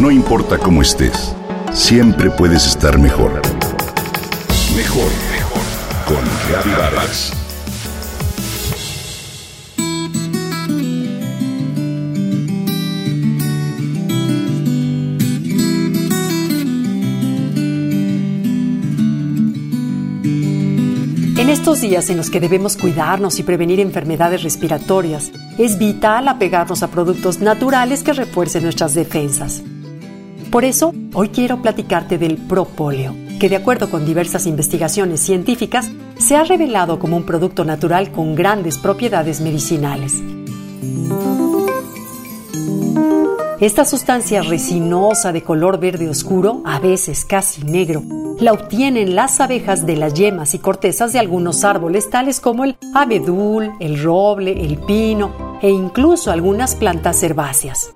[0.00, 1.36] No importa cómo estés,
[1.74, 3.42] siempre puedes estar mejor.
[4.74, 5.62] Mejor, mejor.
[6.06, 6.24] Con
[6.74, 7.32] Vargas.
[21.36, 26.82] En estos días en los que debemos cuidarnos y prevenir enfermedades respiratorias, es vital apegarnos
[26.82, 29.62] a productos naturales que refuercen nuestras defensas.
[30.50, 36.34] Por eso, hoy quiero platicarte del propóleo, que de acuerdo con diversas investigaciones científicas, se
[36.34, 40.20] ha revelado como un producto natural con grandes propiedades medicinales.
[43.60, 48.02] Esta sustancia resinosa de color verde oscuro, a veces casi negro,
[48.40, 52.76] la obtienen las abejas de las yemas y cortezas de algunos árboles tales como el
[52.94, 57.92] abedul, el roble, el pino e incluso algunas plantas herbáceas.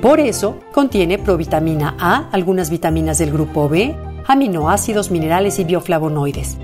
[0.00, 3.94] Por eso contiene provitamina A, algunas vitaminas del grupo B,
[4.26, 6.56] aminoácidos, minerales y bioflavonoides.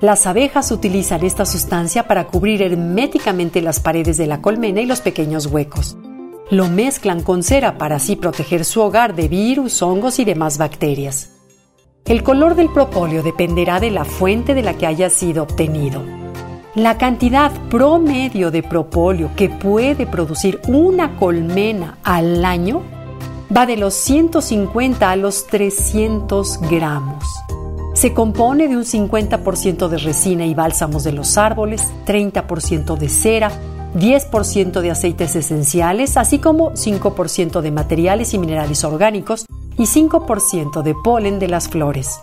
[0.00, 5.00] Las abejas utilizan esta sustancia para cubrir herméticamente las paredes de la colmena y los
[5.00, 5.96] pequeños huecos.
[6.50, 11.30] Lo mezclan con cera para así proteger su hogar de virus, hongos y demás bacterias.
[12.04, 16.02] El color del propóleo dependerá de la fuente de la que haya sido obtenido.
[16.78, 22.82] La cantidad promedio de propóleo que puede producir una colmena al año
[23.54, 27.24] va de los 150 a los 300 gramos.
[27.94, 33.50] Se compone de un 50% de resina y bálsamos de los árboles, 30% de cera,
[33.96, 40.94] 10% de aceites esenciales, así como 5% de materiales y minerales orgánicos y 5% de
[40.94, 42.20] polen de las flores.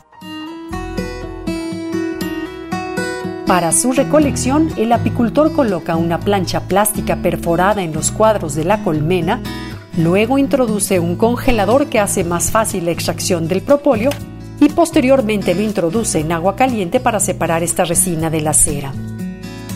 [3.48, 8.84] Para su recolección, el apicultor coloca una plancha plástica perforada en los cuadros de la
[8.84, 9.40] colmena,
[9.98, 14.10] luego introduce un congelador que hace más fácil la extracción del propóleo
[14.60, 18.92] y posteriormente lo introduce en agua caliente para separar esta resina de la cera.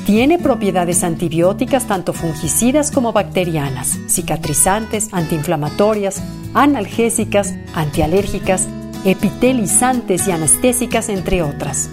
[0.07, 6.23] Tiene propiedades antibióticas tanto fungicidas como bacterianas, cicatrizantes, antiinflamatorias,
[6.55, 8.67] analgésicas, antialérgicas,
[9.05, 11.91] epitelizantes y anestésicas, entre otras.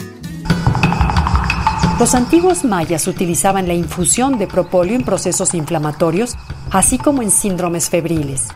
[1.98, 6.36] Los antiguos mayas utilizaban la infusión de propóleo en procesos inflamatorios,
[6.70, 8.48] así como en síndromes febriles.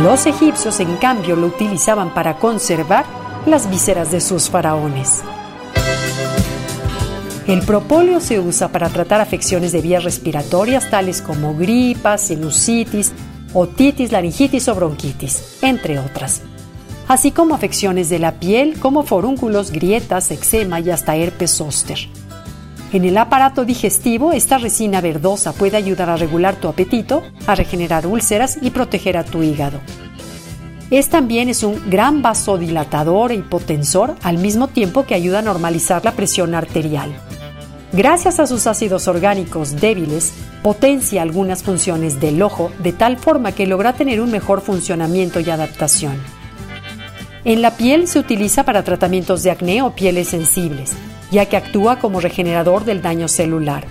[0.00, 3.04] Los egipcios, en cambio, lo utilizaban para conservar
[3.46, 5.22] las vísceras de sus faraones.
[7.48, 13.12] El propóleo se usa para tratar afecciones de vías respiratorias tales como gripas, sinusitis,
[13.54, 16.42] otitis, laringitis o bronquitis, entre otras
[17.10, 21.98] así como afecciones de la piel como forúnculos, grietas, eczema y hasta herpes zóster.
[22.92, 28.06] En el aparato digestivo, esta resina verdosa puede ayudar a regular tu apetito, a regenerar
[28.06, 29.80] úlceras y proteger a tu hígado.
[30.92, 36.04] Es también es un gran vasodilatador e hipotensor al mismo tiempo que ayuda a normalizar
[36.04, 37.12] la presión arterial.
[37.92, 40.32] Gracias a sus ácidos orgánicos débiles,
[40.62, 45.50] potencia algunas funciones del ojo de tal forma que logra tener un mejor funcionamiento y
[45.50, 46.39] adaptación.
[47.44, 50.92] En la piel se utiliza para tratamientos de acné o pieles sensibles,
[51.30, 53.86] ya que actúa como regenerador del daño celular.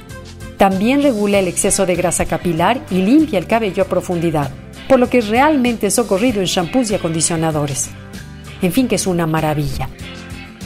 [0.58, 4.52] También regula el exceso de grasa capilar y limpia el cabello a profundidad,
[4.88, 7.90] por lo que es realmente socorrido en shampoos y acondicionadores.
[8.62, 9.90] En fin, que es una maravilla.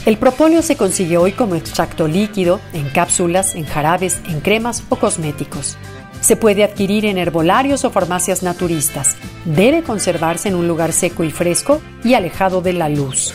[0.04, 4.96] El propóleo se consigue hoy como extracto líquido, en cápsulas, en jarabes, en cremas o
[4.96, 5.78] cosméticos.
[6.24, 9.14] Se puede adquirir en herbolarios o farmacias naturistas.
[9.44, 13.34] Debe conservarse en un lugar seco y fresco y alejado de la luz.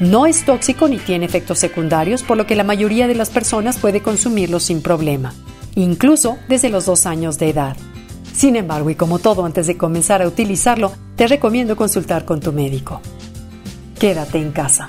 [0.00, 3.78] No es tóxico ni tiene efectos secundarios, por lo que la mayoría de las personas
[3.78, 5.32] puede consumirlo sin problema,
[5.76, 7.76] incluso desde los dos años de edad.
[8.34, 12.50] Sin embargo, y como todo antes de comenzar a utilizarlo, te recomiendo consultar con tu
[12.50, 13.00] médico.
[14.00, 14.88] Quédate en casa.